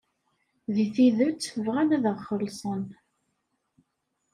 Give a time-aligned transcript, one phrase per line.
[0.75, 2.83] Deg tidet, bɣan ad aɣ-xellṣen.